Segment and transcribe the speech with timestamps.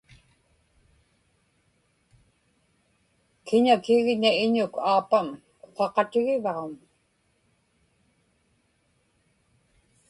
[3.45, 5.27] kiña kigña iñuk aapam
[5.65, 6.71] uqaqatigivauŋ?